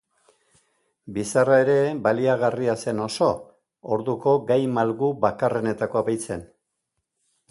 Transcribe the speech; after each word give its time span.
Bizarra 1.17 1.57
ere 1.65 1.75
baliagarria 2.07 2.75
zen 2.85 3.03
oso, 3.03 3.29
orduko 3.97 4.33
gai 4.49 4.59
malgu 4.79 5.11
bakarrenetakoa 5.29 6.05
baitzen. 6.11 6.45